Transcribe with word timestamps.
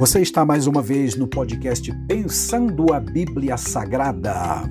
Você 0.00 0.22
está 0.22 0.46
mais 0.46 0.66
uma 0.66 0.80
vez 0.80 1.14
no 1.14 1.28
podcast 1.28 1.92
Pensando 2.08 2.90
a 2.94 2.98
Bíblia 2.98 3.58
Sagrada. 3.58 4.62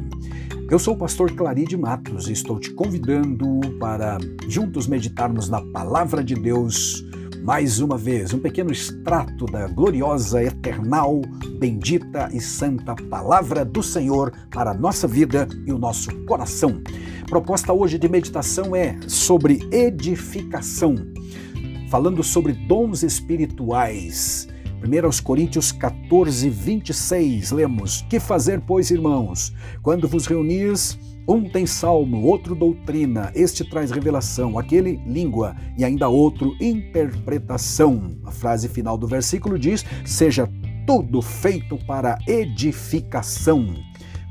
Eu 0.72 0.80
sou 0.80 0.96
o 0.96 0.98
pastor 0.98 1.32
Claride 1.34 1.78
Matos 1.78 2.28
e 2.28 2.34
estou 2.34 2.60
te 2.60 2.72
convidando 2.72 3.60
para 3.80 4.18
juntos 4.48 4.88
meditarmos 4.88 5.48
na 5.48 5.62
palavra 5.62 6.24
de 6.24 6.34
Deus 6.34 7.06
mais 7.44 7.80
uma 7.80 7.96
vez, 7.96 8.34
um 8.34 8.40
pequeno 8.40 8.72
extrato 8.72 9.46
da 9.46 9.68
gloriosa, 9.68 10.44
eternal, 10.44 11.22
bendita 11.60 12.28
e 12.34 12.42
santa 12.42 12.96
palavra 12.96 13.64
do 13.64 13.84
Senhor 13.84 14.34
para 14.50 14.72
a 14.72 14.74
nossa 14.74 15.08
vida 15.08 15.48
e 15.64 15.72
o 15.72 15.78
nosso 15.78 16.10
coração. 16.26 16.82
Proposta 17.28 17.72
hoje 17.72 18.00
de 18.00 18.10
meditação 18.10 18.76
é 18.76 18.98
sobre 19.08 19.60
edificação, 19.72 20.96
falando 21.88 22.24
sobre 22.24 22.54
dons 22.54 23.04
espirituais. 23.04 24.48
1 24.82 25.24
Coríntios 25.24 25.72
14, 25.72 26.50
26, 26.50 27.52
lemos: 27.52 28.06
Que 28.10 28.20
fazer, 28.20 28.62
pois, 28.62 28.90
irmãos, 28.90 29.54
quando 29.82 30.08
vos 30.08 30.26
reunis? 30.26 30.98
Um 31.28 31.48
tem 31.48 31.68
salmo, 31.68 32.24
outro 32.24 32.56
doutrina, 32.56 33.32
este 33.36 33.64
traz 33.64 33.92
revelação, 33.92 34.58
aquele 34.58 35.00
língua 35.06 35.56
e 35.78 35.86
ainda 35.86 36.10
outro 36.10 36.56
interpretação. 36.60 38.18
A 38.26 38.32
frase 38.32 38.68
final 38.68 38.98
do 38.98 39.06
versículo 39.06 39.60
diz: 39.60 39.86
Seja 40.04 40.50
tudo 40.88 41.22
feito 41.22 41.78
para 41.86 42.18
edificação. 42.28 43.76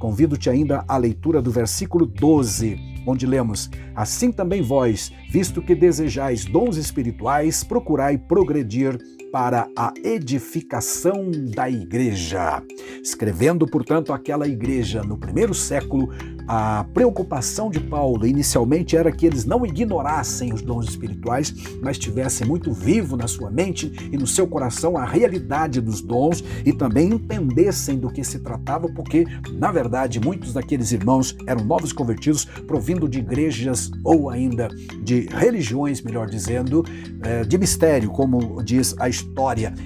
Convido-te 0.00 0.50
ainda 0.50 0.84
à 0.88 0.96
leitura 0.96 1.40
do 1.40 1.52
versículo 1.52 2.04
12, 2.04 2.76
onde 3.06 3.26
lemos: 3.26 3.70
Assim 3.94 4.32
também 4.32 4.60
vós, 4.60 5.12
visto 5.30 5.62
que 5.62 5.76
desejais 5.76 6.44
dons 6.46 6.76
espirituais, 6.76 7.62
procurai 7.62 8.18
progredir 8.18 8.98
para 9.32 9.68
a 9.76 9.92
edificação 10.02 11.30
da 11.54 11.68
igreja. 11.68 12.62
Escrevendo, 13.02 13.66
portanto, 13.66 14.12
aquela 14.12 14.46
igreja 14.46 15.02
no 15.02 15.18
primeiro 15.18 15.54
século, 15.54 16.10
a 16.48 16.82
preocupação 16.94 17.70
de 17.70 17.78
Paulo 17.78 18.26
inicialmente 18.26 18.96
era 18.96 19.12
que 19.12 19.26
eles 19.26 19.44
não 19.44 19.66
ignorassem 19.66 20.52
os 20.54 20.62
dons 20.62 20.88
espirituais, 20.88 21.54
mas 21.82 21.98
tivessem 21.98 22.46
muito 22.46 22.72
vivo 22.72 23.18
na 23.18 23.28
sua 23.28 23.50
mente 23.50 23.92
e 24.10 24.16
no 24.16 24.26
seu 24.26 24.46
coração 24.46 24.96
a 24.96 25.04
realidade 25.04 25.78
dos 25.78 26.00
dons 26.00 26.42
e 26.64 26.72
também 26.72 27.12
entendessem 27.12 27.98
do 27.98 28.10
que 28.10 28.24
se 28.24 28.38
tratava, 28.38 28.88
porque, 28.88 29.26
na 29.52 29.70
verdade, 29.70 30.18
muitos 30.18 30.54
daqueles 30.54 30.90
irmãos 30.90 31.36
eram 31.46 31.62
novos 31.64 31.92
convertidos, 31.92 32.46
provindo 32.66 33.06
de 33.06 33.18
igrejas 33.18 33.90
ou 34.02 34.30
ainda 34.30 34.68
de 35.02 35.28
religiões, 35.30 36.00
melhor 36.00 36.28
dizendo, 36.28 36.82
eh, 37.22 37.44
de 37.44 37.58
mistério, 37.58 38.10
como 38.10 38.62
diz 38.62 38.94
a 38.98 39.06
história. 39.06 39.17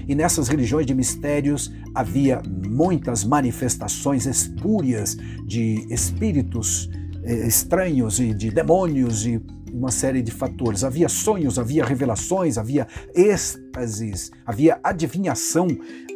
E 0.08 0.14
nessas 0.14 0.48
religiões 0.48 0.86
de 0.86 0.94
mistérios 0.94 1.72
havia 1.94 2.42
muitas 2.68 3.24
manifestações 3.24 4.26
espúrias 4.26 5.16
de 5.46 5.86
espíritos 5.90 6.88
eh, 7.24 7.46
estranhos 7.46 8.18
e 8.18 8.34
de 8.34 8.50
demônios 8.50 9.26
e 9.26 9.40
uma 9.72 9.90
série 9.90 10.22
de 10.22 10.30
fatores. 10.30 10.84
Havia 10.84 11.08
sonhos, 11.08 11.58
havia 11.58 11.84
revelações, 11.84 12.58
havia 12.58 12.86
êxtases, 13.14 14.30
havia 14.46 14.78
adivinhação. 14.82 15.66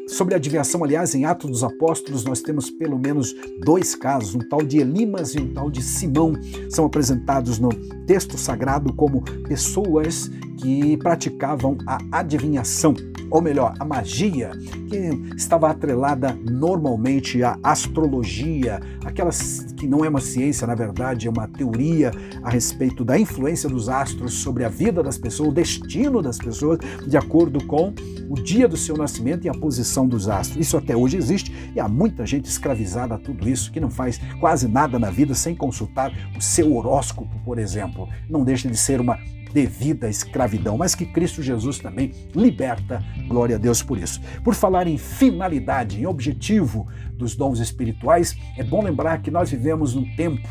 Sobre 0.08 0.34
a 0.34 0.36
adivinhação, 0.36 0.84
aliás, 0.84 1.14
em 1.14 1.24
Atos 1.24 1.50
dos 1.50 1.64
Apóstolos, 1.64 2.24
nós 2.24 2.40
temos 2.40 2.70
pelo 2.70 2.98
menos 2.98 3.34
dois 3.64 3.96
casos, 3.96 4.34
um 4.36 4.48
tal 4.48 4.62
de 4.62 4.78
Elimas 4.78 5.34
e 5.34 5.40
um 5.40 5.52
tal 5.52 5.68
de 5.68 5.82
Simão. 5.82 6.34
São 6.70 6.84
apresentados 6.84 7.58
no 7.58 7.70
texto 8.06 8.38
sagrado 8.38 8.92
como 8.92 9.22
pessoas 9.48 10.30
que 10.58 10.96
praticavam 10.98 11.76
a 11.86 11.98
adivinhação 12.12 12.94
ou 13.30 13.42
melhor, 13.42 13.74
a 13.78 13.84
magia, 13.84 14.50
que 14.88 15.34
estava 15.36 15.70
atrelada 15.70 16.36
normalmente 16.48 17.42
à 17.42 17.58
astrologia, 17.62 18.80
aquelas 19.04 19.66
que 19.76 19.86
não 19.86 20.04
é 20.04 20.08
uma 20.08 20.20
ciência, 20.20 20.66
na 20.66 20.74
verdade, 20.74 21.26
é 21.26 21.30
uma 21.30 21.48
teoria 21.48 22.10
a 22.42 22.50
respeito 22.50 23.04
da 23.04 23.18
influência 23.18 23.68
dos 23.68 23.88
astros 23.88 24.34
sobre 24.34 24.64
a 24.64 24.68
vida 24.68 25.02
das 25.02 25.18
pessoas, 25.18 25.50
o 25.50 25.52
destino 25.52 26.22
das 26.22 26.38
pessoas, 26.38 26.78
de 27.06 27.16
acordo 27.16 27.64
com 27.66 27.92
o 28.28 28.34
dia 28.34 28.66
do 28.66 28.76
seu 28.76 28.96
nascimento 28.96 29.44
e 29.44 29.48
a 29.48 29.54
posição 29.54 30.06
dos 30.06 30.28
astros. 30.28 30.58
Isso 30.58 30.76
até 30.76 30.96
hoje 30.96 31.16
existe 31.16 31.52
e 31.74 31.80
há 31.80 31.88
muita 31.88 32.26
gente 32.26 32.46
escravizada 32.46 33.14
a 33.14 33.18
tudo 33.18 33.48
isso, 33.48 33.70
que 33.70 33.80
não 33.80 33.90
faz 33.90 34.20
quase 34.40 34.68
nada 34.68 34.98
na 34.98 35.10
vida 35.10 35.34
sem 35.34 35.54
consultar 35.54 36.12
o 36.36 36.40
seu 36.40 36.74
horóscopo, 36.76 37.30
por 37.44 37.58
exemplo. 37.58 38.08
Não 38.28 38.44
deixa 38.44 38.68
de 38.68 38.76
ser 38.76 39.00
uma 39.00 39.18
devida 39.52 40.08
escravidão, 40.08 40.76
mas 40.76 40.94
que 40.94 41.06
Cristo 41.06 41.42
Jesus 41.42 41.78
também 41.78 42.12
liberta. 42.34 43.02
Glória 43.26 43.56
a 43.56 43.58
Deus 43.58 43.82
por 43.82 43.98
isso. 43.98 44.20
Por 44.42 44.54
falar 44.54 44.86
em 44.86 44.98
finalidade, 44.98 46.00
em 46.00 46.06
objetivo 46.06 46.86
dos 47.12 47.34
dons 47.34 47.58
espirituais, 47.58 48.36
é 48.56 48.62
bom 48.62 48.82
lembrar 48.82 49.22
que 49.22 49.30
nós 49.30 49.50
vivemos 49.50 49.94
num 49.94 50.04
tempo 50.16 50.48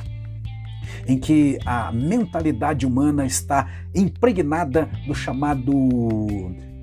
em 1.07 1.17
que 1.17 1.59
a 1.65 1.91
mentalidade 1.91 2.85
humana 2.85 3.25
está 3.25 3.69
impregnada 3.93 4.89
do 5.05 5.13
chamado 5.13 5.71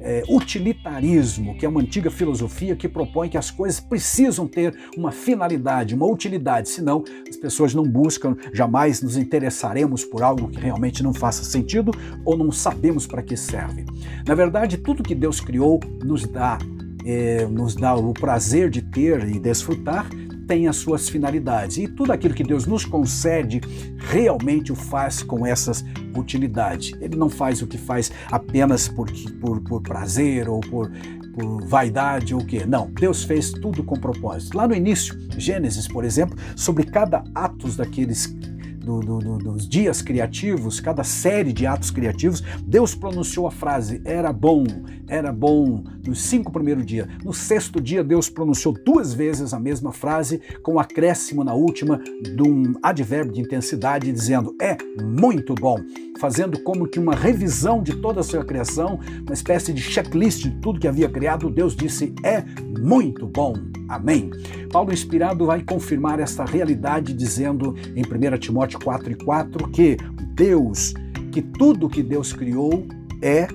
é, 0.03 0.23
utilitarismo, 0.29 1.57
que 1.57 1.65
é 1.65 1.69
uma 1.69 1.81
antiga 1.81 2.11
filosofia 2.11 2.77
que 2.77 2.89
propõe 2.89 3.29
que 3.29 3.39
as 3.39 3.51
coisas 3.51 3.81
precisam 3.81 4.47
ter 4.47 4.77
uma 4.97 5.13
finalidade, 5.13 5.95
uma 5.95 6.07
utilidade, 6.07 6.69
senão 6.69 7.05
as 7.29 7.37
pessoas 7.37 7.75
não 7.75 7.85
buscam, 7.85 8.37
jamais 8.53 9.01
nos 9.01 9.17
interessaremos 9.17 10.05
por 10.05 10.23
algo 10.23 10.49
que 10.49 10.61
realmente 10.61 11.03
não 11.03 11.15
faça 11.15 11.45
sentido 11.45 11.93
ou 12.25 12.37
não 12.37 12.51
sabemos 12.51 13.07
para 13.07 13.23
que 13.23 13.37
serve. 13.37 13.85
Na 14.27 14.35
verdade, 14.35 14.77
tudo 14.77 15.03
que 15.03 15.15
Deus 15.15 15.41
criou 15.41 15.81
nos 16.05 16.27
dá 16.27 16.59
é, 17.05 17.47
nos 17.47 17.75
dá 17.75 17.95
o 17.95 18.13
prazer 18.13 18.71
de 18.71 18.81
ter 18.81 19.29
e 19.29 19.39
desfrutar, 19.39 20.09
tem 20.47 20.69
as 20.69 20.77
suas 20.77 21.09
finalidades. 21.09 21.77
E 21.79 21.89
tudo 21.89 22.13
aquilo 22.13 22.35
que 22.35 22.45
Deus 22.45 22.67
nos 22.67 22.85
concede, 22.85 23.61
realmente 23.99 24.73
o 24.73 24.75
faz 24.75 25.23
com 25.23 25.47
essas 25.47 25.85
utilidades. 26.17 26.93
Ele 27.01 27.17
não 27.17 27.29
faz 27.29 27.63
o 27.63 27.67
que 27.67 27.79
faz 27.79 28.11
apenas 28.31 28.89
por, 28.89 29.11
por, 29.41 29.61
por 29.61 29.83
prazer 29.83 30.49
ou 30.49 30.61
por, 30.61 30.91
por 31.35 31.67
vaidade 31.67 32.35
ou 32.35 32.41
o 32.41 32.45
quê. 32.45 32.65
Não, 32.67 32.91
Deus 32.91 33.25
fez 33.25 33.51
tudo 33.51 33.83
com 33.83 33.99
propósito. 33.99 34.57
Lá 34.57 34.69
no 34.69 34.75
início, 34.75 35.19
Gênesis, 35.37 35.89
por 35.89 36.05
exemplo, 36.05 36.37
sobre 36.57 36.85
cada 36.85 37.25
atos 37.35 37.77
daqueles 37.77 38.35
do, 38.83 39.01
do, 39.01 39.19
do, 39.19 39.39
dos 39.39 39.69
dias 39.69 40.03
criativos, 40.03 40.81
cada 40.81 41.05
série 41.05 41.53
de 41.53 41.67
atos 41.67 41.91
criativos, 41.91 42.43
Deus 42.67 42.95
pronunciou 42.95 43.47
a 43.47 43.51
frase 43.51 44.01
era 44.05 44.33
bom, 44.33 44.65
era 45.07 45.33
bom 45.33 45.83
nos 46.07 46.23
cinco 46.23 46.51
primeiros 46.51 46.85
dias. 46.85 47.07
No 47.25 47.33
sexto 47.33 47.81
dia, 47.81 48.03
Deus 48.03 48.29
pronunciou 48.29 48.75
duas 48.75 49.15
vezes 49.15 49.55
a 49.55 49.61
mesma 49.61 49.93
frase, 49.93 50.41
com 50.63 50.79
acréscimo 50.79 51.45
na 51.45 51.55
última 51.55 51.99
de 51.99 52.43
um 52.43 52.75
advérbio 52.83 53.33
de 53.33 53.41
intensidade, 53.41 54.11
dizendo 54.11 54.55
é 54.61 54.77
muito 55.03 55.55
bom, 55.55 55.79
fazendo 56.19 56.61
como 56.63 56.89
que 56.89 56.99
uma 56.99 57.15
revisão 57.15 57.83
de 57.83 57.97
toda 57.97 58.21
a 58.21 58.25
sua 58.25 58.45
criação, 58.45 58.99
uma 59.25 59.35
espécie 59.35 59.73
de 59.73 59.81
checklist 59.81 60.43
de 60.43 60.51
tudo 60.61 60.81
que 60.81 60.89
havia 60.89 61.09
criado. 61.09 61.51
Deus 61.51 61.77
disse 61.77 62.15
é 62.25 62.45
muito 62.79 63.27
bom. 63.27 63.55
Amém. 63.89 64.31
Paulo, 64.73 64.93
inspirado, 64.93 65.45
vai 65.45 65.63
confirmar 65.63 66.19
esta 66.19 66.45
realidade 66.45 67.13
dizendo 67.13 67.77
em 67.95 68.03
1 68.03 68.39
Timóteo 68.39 68.72
4 68.79 69.13
e 69.13 69.15
4 69.15 69.69
que 69.69 69.97
Deus, 70.35 70.95
que 71.31 71.43
tudo 71.43 71.89
que 71.89 72.03
Deus 72.03 72.33
criou 72.33 72.87
é 73.21 73.47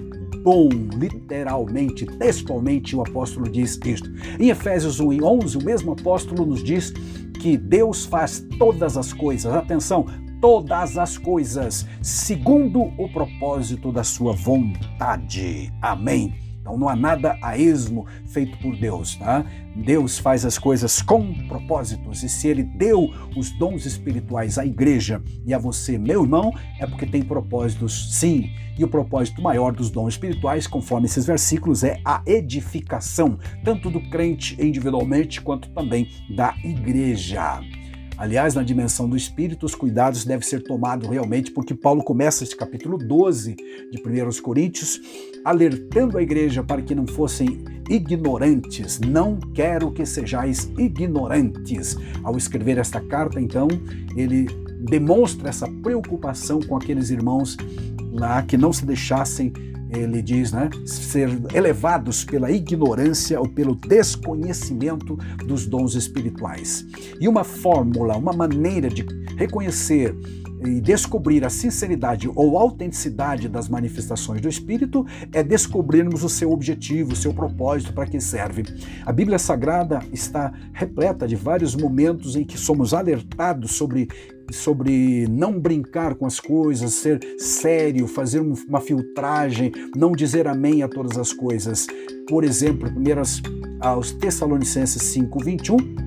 bom, 0.43 0.69
literalmente, 0.69 2.05
textualmente, 2.05 2.95
o 2.95 3.01
apóstolo 3.01 3.49
diz 3.49 3.77
isto. 3.85 4.09
Em 4.39 4.49
Efésios 4.49 4.99
1 4.99 5.13
e 5.13 5.21
11, 5.21 5.57
o 5.57 5.63
mesmo 5.63 5.91
apóstolo 5.91 6.45
nos 6.45 6.63
diz 6.63 6.93
que 7.41 7.57
Deus 7.57 8.05
faz 8.05 8.45
todas 8.57 8.95
as 8.95 9.11
coisas, 9.11 9.53
atenção, 9.53 10.05
todas 10.39 10.97
as 10.97 11.17
coisas, 11.17 11.85
segundo 12.01 12.81
o 12.81 13.11
propósito 13.11 13.91
da 13.91 14.03
sua 14.03 14.33
vontade. 14.33 15.71
Amém. 15.81 16.46
Então 16.67 16.77
não 16.77 16.89
há 16.89 16.97
nada 16.97 17.37
a 17.41 17.57
esmo 17.57 18.05
feito 18.25 18.57
por 18.57 18.75
Deus, 18.75 19.15
tá? 19.15 19.45
Deus 19.73 20.19
faz 20.19 20.43
as 20.43 20.59
coisas 20.59 21.01
com 21.01 21.33
propósitos 21.47 22.23
e 22.23 22.27
se 22.27 22.49
ele 22.49 22.61
deu 22.61 23.09
os 23.37 23.51
dons 23.57 23.85
espirituais 23.85 24.57
à 24.57 24.65
igreja 24.65 25.21
e 25.45 25.53
a 25.53 25.57
você, 25.57 25.97
meu 25.97 26.23
irmão, 26.23 26.53
é 26.77 26.85
porque 26.85 27.05
tem 27.05 27.21
propósitos 27.21 28.13
sim. 28.19 28.51
E 28.77 28.83
o 28.83 28.87
propósito 28.87 29.41
maior 29.41 29.71
dos 29.71 29.89
dons 29.89 30.15
espirituais, 30.15 30.67
conforme 30.67 31.05
esses 31.05 31.25
versículos, 31.25 31.85
é 31.85 32.01
a 32.03 32.21
edificação, 32.25 33.39
tanto 33.63 33.89
do 33.89 34.01
crente 34.09 34.57
individualmente 34.61 35.39
quanto 35.39 35.69
também 35.69 36.09
da 36.35 36.53
igreja. 36.65 37.61
Aliás, 38.17 38.55
na 38.55 38.63
dimensão 38.63 39.07
do 39.07 39.15
espírito, 39.15 39.65
os 39.65 39.75
cuidados 39.75 40.25
devem 40.25 40.45
ser 40.45 40.63
tomados 40.63 41.07
realmente, 41.07 41.51
porque 41.51 41.75
Paulo 41.75 42.03
começa 42.03 42.43
este 42.43 42.55
capítulo 42.55 42.97
12 42.97 43.55
de 43.55 44.01
1 44.01 44.41
Coríntios, 44.41 44.99
alertando 45.45 46.17
a 46.17 46.21
igreja 46.23 46.63
para 46.63 46.81
que 46.81 46.95
não 46.95 47.05
fossem 47.05 47.63
ignorantes. 47.87 48.99
Não 48.99 49.39
quero 49.53 49.91
que 49.91 50.03
sejais 50.03 50.71
ignorantes. 50.79 51.95
Ao 52.23 52.35
escrever 52.35 52.79
esta 52.79 52.99
carta, 52.99 53.39
então, 53.39 53.67
ele 54.15 54.47
demonstra 54.89 55.49
essa 55.49 55.67
preocupação 55.67 56.59
com 56.59 56.75
aqueles 56.75 57.11
irmãos 57.11 57.55
lá 58.11 58.41
que 58.41 58.57
não 58.57 58.73
se 58.73 58.83
deixassem 58.83 59.53
ele 59.89 60.21
diz, 60.21 60.51
né, 60.51 60.69
ser 60.85 61.29
elevados 61.53 62.23
pela 62.23 62.51
ignorância 62.51 63.39
ou 63.39 63.47
pelo 63.47 63.75
desconhecimento 63.75 65.17
dos 65.45 65.65
dons 65.65 65.95
espirituais. 65.95 66.85
E 67.19 67.27
uma 67.27 67.43
fórmula, 67.43 68.17
uma 68.17 68.33
maneira 68.33 68.89
de 68.89 69.05
reconhecer 69.37 70.15
e 70.65 70.81
descobrir 70.81 71.45
a 71.45 71.49
sinceridade 71.49 72.29
ou 72.33 72.57
autenticidade 72.57 73.47
das 73.47 73.69
manifestações 73.69 74.41
do 74.41 74.49
Espírito 74.49 75.05
é 75.31 75.43
descobrirmos 75.43 76.23
o 76.23 76.29
seu 76.29 76.51
objetivo, 76.51 77.13
o 77.13 77.15
seu 77.15 77.33
propósito, 77.33 77.93
para 77.93 78.07
que 78.07 78.19
serve. 78.19 78.63
A 79.05 79.11
Bíblia 79.11 79.37
Sagrada 79.37 80.01
está 80.11 80.51
repleta 80.73 81.27
de 81.27 81.35
vários 81.35 81.75
momentos 81.75 82.35
em 82.35 82.43
que 82.43 82.57
somos 82.57 82.93
alertados 82.93 83.75
sobre 83.75 84.07
sobre 84.51 85.27
não 85.29 85.59
brincar 85.59 86.15
com 86.15 86.25
as 86.25 86.39
coisas, 86.39 86.93
ser 86.93 87.19
sério, 87.37 88.07
fazer 88.07 88.39
uma 88.39 88.81
filtragem, 88.81 89.71
não 89.95 90.11
dizer 90.11 90.47
amém 90.47 90.83
a 90.83 90.87
todas 90.87 91.17
as 91.17 91.33
coisas. 91.33 91.87
Por 92.27 92.43
exemplo, 92.43 92.91
primeiras 92.91 93.41
aos 93.79 94.11
Tessalonicenses 94.11 95.01
5:21, 95.01 96.06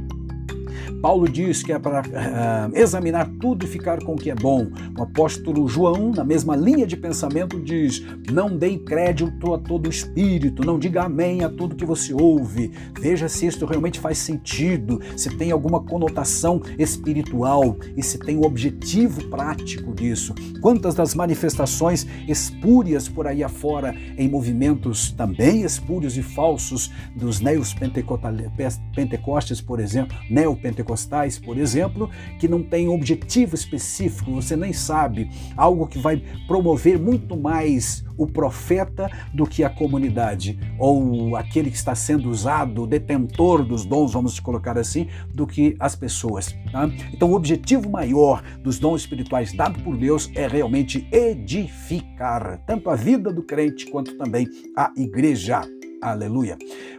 Paulo 1.00 1.29
diz 1.29 1.62
que 1.62 1.73
é 1.73 1.79
para 1.79 2.03
uh, 2.03 2.77
examinar 2.77 3.31
tudo 3.41 3.65
e 3.65 3.69
ficar 3.69 4.03
com 4.03 4.15
o 4.15 4.17
que 4.17 4.31
é 4.31 4.35
bom. 4.35 4.71
O 4.99 5.03
apóstolo 5.03 5.69
João, 5.69 6.11
na 6.11 6.25
mesma 6.25 6.56
linha 6.56 6.87
de 6.87 6.97
pensamento, 6.97 7.61
diz: 7.61 8.03
não 8.31 8.56
dê 8.56 8.79
crédito 8.79 9.55
a 9.55 9.59
todo 9.59 9.88
espírito, 9.88 10.65
não 10.65 10.79
diga 10.79 11.05
amém 11.05 11.44
a 11.44 11.49
tudo 11.49 11.77
que 11.77 11.85
você 11.85 12.12
ouve. 12.12 12.73
Veja 12.99 13.29
se 13.29 13.47
isto 13.47 13.67
realmente 13.67 13.99
faz 13.99 14.19
sentido, 14.19 15.00
se 15.17 15.31
tem 15.37 15.50
alguma 15.50 15.82
conotação 15.82 16.61
espiritual 16.79 17.76
e 17.97 18.03
se 18.03 18.19
tem 18.19 18.37
o 18.37 18.41
um 18.41 18.47
objetivo 18.47 19.29
prático 19.29 19.94
disso. 19.94 20.35
Quantas 20.61 20.94
das 20.94 21.15
manifestações 21.15 22.06
espúrias 22.29 23.09
por 23.09 23.26
aí 23.26 23.43
afora 23.43 23.94
em 24.17 24.29
movimentos 24.29 25.12
também 25.12 25.62
espúrios 25.62 26.17
e 26.17 26.23
falsos 26.23 26.91
dos 27.15 27.41
neos 27.41 27.75
pentecostes, 27.75 29.61
por 29.61 29.81
exemplo, 29.81 30.17
neopentecostes 30.29 30.70
pentecostais, 30.71 31.39
por 31.39 31.59
exemplo, 31.59 32.09
que 32.39 32.49
não 32.49 32.63
tem 32.63 32.89
objetivo 32.89 33.55
específico, 33.55 34.33
você 34.33 34.57
nem 34.57 34.73
sabe, 34.73 35.29
algo 35.57 35.87
que 35.87 35.99
vai 35.99 36.23
promover 36.47 36.99
muito 36.99 37.37
mais 37.37 38.05
o 38.17 38.27
profeta 38.27 39.11
do 39.33 39.47
que 39.47 39.65
a 39.65 39.71
comunidade, 39.71 40.59
ou 40.79 41.35
aquele 41.37 41.71
que 41.71 41.77
está 41.77 41.95
sendo 41.95 42.31
usado, 42.31 42.83
o 42.83 42.87
detentor 42.87 43.65
dos 43.65 43.85
dons, 43.85 44.13
vamos 44.13 44.39
colocar 44.39 44.77
assim, 44.79 45.09
do 45.35 45.47
que 45.47 45.75
as 45.81 45.97
pessoas. 45.97 46.55
Tá? 46.71 46.89
Então, 47.13 47.31
o 47.31 47.35
objetivo 47.35 47.89
maior 47.91 48.43
dos 48.63 48.79
dons 48.79 49.03
espirituais 49.03 49.55
dado 49.55 49.83
por 49.83 49.97
Deus 49.97 50.31
é 50.35 50.47
realmente 50.47 51.09
edificar 51.11 52.63
tanto 52.67 52.91
a 52.91 52.95
vida 52.95 53.33
do 53.33 53.43
crente 53.43 53.87
quanto 53.87 54.17
também 54.19 54.47
a 54.77 54.93
igreja. 54.97 55.63
Aleluia. 56.00 56.56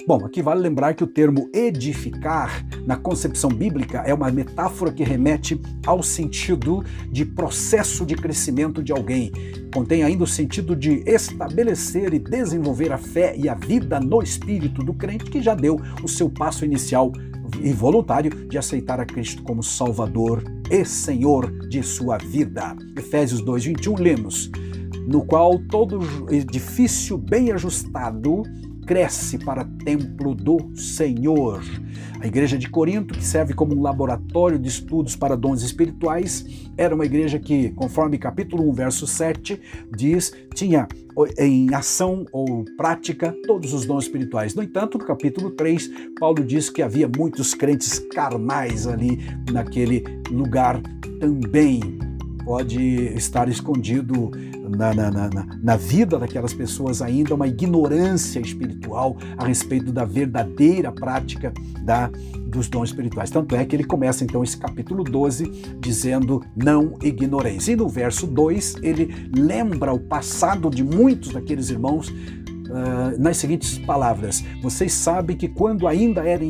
Bom, 0.08 0.24
aqui 0.24 0.44
vale 0.44 0.62
lembrar 0.62 0.94
que 0.94 1.04
o 1.04 1.08
termo 1.08 1.50
edificar, 1.54 2.64
na 2.86 2.96
concepção 2.96 3.50
bíblica, 3.50 4.04
é 4.06 4.14
uma 4.14 4.30
metáfora 4.30 4.92
que 4.92 5.04
remete 5.04 5.60
ao 5.88 6.04
sentido 6.04 6.84
de 7.12 7.26
processo 7.26 8.06
de 8.06 8.16
crescimento 8.16 8.84
de 8.84 8.92
alguém. 8.92 9.32
Contém 9.74 10.04
ainda 10.04 10.24
o 10.24 10.28
sentido 10.28 10.76
de 10.76 11.04
estabelecer 11.08 12.14
e 12.14 12.20
desenvolver 12.20 12.92
a 12.92 12.98
fé 12.98 13.36
e 13.36 13.50
a 13.50 13.56
vida 13.56 14.00
no 14.00 14.22
espírito 14.22 14.84
do 14.84 14.94
crente 14.94 15.32
que 15.32 15.42
já 15.42 15.56
deu 15.56 15.80
o 16.04 16.08
seu 16.08 16.30
passo 16.30 16.64
inicial 16.64 17.12
e 17.60 17.74
voluntário 17.74 18.48
de 18.48 18.58
aceitar 18.58 19.00
a 19.00 19.06
Cristo 19.06 19.42
como 19.42 19.64
Salvador 19.64 20.44
e 20.70 20.86
Senhor 20.86 21.52
de 21.68 21.82
sua 21.82 22.18
vida. 22.20 22.76
Efésios 22.96 23.42
2:21 23.42 24.00
lemos: 24.00 24.52
no 25.08 25.26
qual 25.26 25.58
todo 25.58 26.00
edifício 26.30 27.18
bem 27.18 27.52
ajustado 27.52 28.44
cresce 28.92 29.38
para 29.38 29.64
templo 29.86 30.36
do 30.36 30.76
Senhor. 30.76 31.64
A 32.20 32.28
igreja 32.28 32.58
de 32.58 32.68
Corinto, 32.68 33.14
que 33.14 33.24
serve 33.24 33.54
como 33.54 33.74
um 33.74 33.82
laboratório 33.82 34.60
de 34.60 34.68
estudos 34.68 35.16
para 35.16 35.38
dons 35.38 35.64
espirituais, 35.64 36.46
era 36.76 36.94
uma 36.94 37.06
igreja 37.06 37.40
que, 37.40 37.70
conforme 37.70 38.18
capítulo 38.18 38.70
1, 38.70 38.74
verso 38.74 39.08
7, 39.08 39.62
diz, 39.96 40.34
tinha 40.54 40.90
em 41.38 41.74
ação 41.74 42.26
ou 42.34 42.66
prática 42.76 43.34
todos 43.48 43.74
os 43.74 43.86
dons 43.86 44.04
espirituais. 44.04 44.54
No 44.56 44.62
entanto, 44.62 44.98
no 44.98 45.06
capítulo 45.06 45.52
3, 45.52 45.90
Paulo 46.20 46.44
diz 46.44 46.70
que 46.70 46.82
havia 46.82 47.08
muitos 47.08 47.54
crentes 47.54 47.98
carnais 48.14 48.88
ali 48.88 49.20
naquele 49.54 50.04
lugar 50.30 50.82
também. 51.18 51.80
Pode 52.44 53.06
estar 53.16 53.48
escondido 53.48 54.32
na, 54.72 54.94
na, 54.94 55.12
na, 55.12 55.46
na 55.62 55.76
vida 55.76 56.18
daquelas 56.18 56.54
pessoas 56.54 57.02
ainda 57.02 57.36
uma 57.36 57.48
ignorância 57.48 58.40
espiritual 58.40 59.18
a 59.38 59.46
respeito 59.46 59.92
da 59.92 60.06
verdadeira 60.06 60.92
prática 60.92 61.54
da, 61.84 62.10
dos 62.48 62.68
dons 62.68 62.90
espirituais. 62.90 63.30
Tanto 63.30 63.56
é 63.56 63.66
que 63.66 63.76
ele 63.76 63.84
começa 63.84 64.24
então 64.24 64.44
esse 64.44 64.58
capítulo 64.58 65.04
12 65.04 65.78
dizendo: 65.80 66.44
Não 66.56 66.98
ignoreis. 67.02 67.68
E 67.68 67.76
no 67.76 67.88
verso 67.88 68.28
2 68.28 68.78
ele 68.82 69.30
lembra 69.36 69.94
o 69.94 70.00
passado 70.00 70.70
de 70.70 70.84
muitos 70.84 71.34
daqueles 71.34 71.70
irmãos 71.70 72.12
Uh, 72.72 73.22
nas 73.22 73.36
seguintes 73.36 73.78
palavras: 73.80 74.46
Vocês 74.62 74.94
sabem 74.94 75.36
que 75.36 75.50
quando 75.50 75.90
ainda 75.90 76.26
eram, 76.26 76.50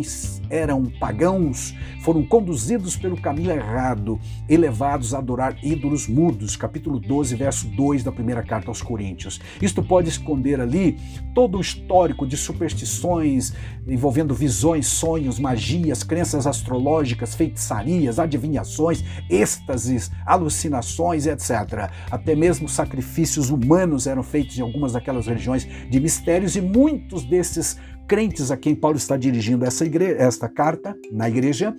eram 0.52 0.84
pagãos, 1.00 1.74
foram 2.02 2.24
conduzidos 2.24 2.98
pelo 2.98 3.20
caminho 3.20 3.52
errado 3.52 4.20
e 4.50 4.58
levados 4.58 5.14
a 5.14 5.18
adorar 5.18 5.58
ídolos 5.64 6.08
mudos. 6.08 6.56
Capítulo 6.56 7.00
12, 7.00 7.36
verso 7.36 7.68
2 7.70 8.04
da 8.04 8.12
primeira 8.12 8.44
carta 8.44 8.70
aos 8.70 8.82
Coríntios. 8.82 9.40
Isto 9.62 9.82
pode 9.82 10.10
esconder 10.10 10.60
ali 10.60 10.98
todo 11.34 11.58
o 11.58 11.62
histórico 11.62 12.28
de 12.28 12.36
superstições 12.36 13.54
envolvendo 13.88 14.34
visões, 14.34 14.88
sonhos, 14.88 15.40
magias, 15.40 16.04
crenças 16.04 16.46
astrológicas, 16.46 17.34
feitiçarias, 17.34 18.20
adivinhações, 18.20 19.04
êxtases, 19.30 20.12
alucinações, 20.26 21.26
etc. 21.26 21.90
Até 22.12 22.36
mesmo 22.36 22.68
sacrifícios 22.68 23.50
humanos 23.50 24.08
eram 24.08 24.24
feitos 24.24 24.58
em 24.58 24.62
algumas 24.62 24.94
daquelas 24.94 25.28
religiões 25.28 25.68
de 25.90 26.00
mistérios 26.00 26.56
e 26.56 26.62
muitos 26.62 27.24
desses 27.24 27.78
crentes 28.12 28.52
a 28.52 28.58
quem 28.58 28.76
Paulo 28.76 28.98
está 28.98 29.16
dirigindo 29.16 29.64
essa 29.64 29.86
igreja, 29.86 30.18
esta 30.18 30.50
carta 30.50 30.94
na 31.14 31.30
igreja 31.30 31.74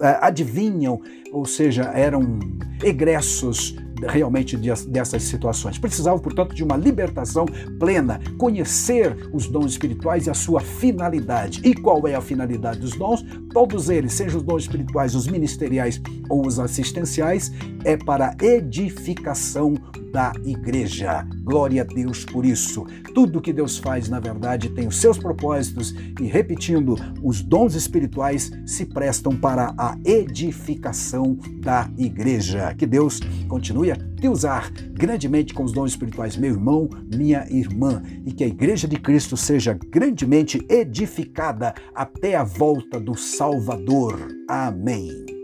eh, 0.00 0.18
adivinham, 0.22 0.98
ou 1.30 1.44
seja, 1.44 1.82
eram 1.94 2.38
egressos 2.82 3.76
realmente 4.08 4.56
dessas 4.56 5.22
situações. 5.24 5.76
Precisavam, 5.76 6.18
portanto, 6.18 6.54
de 6.54 6.64
uma 6.64 6.78
libertação 6.78 7.44
plena, 7.78 8.18
conhecer 8.38 9.14
os 9.34 9.48
dons 9.48 9.72
espirituais 9.72 10.26
e 10.26 10.30
a 10.30 10.34
sua 10.34 10.62
finalidade. 10.62 11.60
E 11.62 11.74
qual 11.74 12.08
é 12.08 12.14
a 12.14 12.22
finalidade 12.22 12.80
dos 12.80 12.96
dons? 12.96 13.22
Todos 13.52 13.90
eles, 13.90 14.14
sejam 14.14 14.38
os 14.38 14.42
dons 14.42 14.62
espirituais, 14.62 15.14
os 15.14 15.26
ministeriais 15.26 16.00
ou 16.30 16.46
os 16.46 16.58
assistenciais, 16.58 17.52
é 17.84 17.98
para 17.98 18.34
edificação 18.40 19.74
da 20.10 20.32
igreja. 20.42 21.26
Glória 21.50 21.82
a 21.82 21.84
Deus 21.84 22.24
por 22.24 22.46
isso. 22.46 22.86
Tudo 23.12 23.40
que 23.40 23.52
Deus 23.52 23.76
faz, 23.76 24.08
na 24.08 24.20
verdade, 24.20 24.68
tem 24.68 24.86
os 24.86 25.00
seus 25.00 25.18
propósitos 25.18 25.92
e, 26.20 26.22
repetindo, 26.22 26.94
os 27.24 27.42
dons 27.42 27.74
espirituais 27.74 28.52
se 28.64 28.86
prestam 28.86 29.36
para 29.36 29.74
a 29.76 29.98
edificação 30.04 31.36
da 31.60 31.90
igreja. 31.98 32.72
Que 32.78 32.86
Deus 32.86 33.18
continue 33.48 33.90
a 33.90 33.96
te 33.96 34.28
usar 34.28 34.70
grandemente 34.92 35.52
com 35.52 35.64
os 35.64 35.72
dons 35.72 35.90
espirituais, 35.90 36.36
meu 36.36 36.52
irmão, 36.52 36.88
minha 37.12 37.44
irmã, 37.50 38.00
e 38.24 38.32
que 38.32 38.44
a 38.44 38.46
igreja 38.48 38.86
de 38.86 38.96
Cristo 38.96 39.36
seja 39.36 39.76
grandemente 39.90 40.64
edificada 40.68 41.74
até 41.92 42.36
a 42.36 42.44
volta 42.44 43.00
do 43.00 43.16
Salvador. 43.16 44.28
Amém. 44.48 45.39